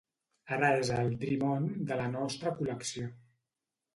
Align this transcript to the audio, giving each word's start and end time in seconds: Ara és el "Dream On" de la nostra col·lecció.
Ara 0.55 0.69
és 0.77 0.87
el 1.01 1.11
"Dream 1.23 1.43
On" 1.49 1.67
de 1.91 1.99
la 2.01 2.07
nostra 2.15 2.53
col·lecció. 2.61 3.13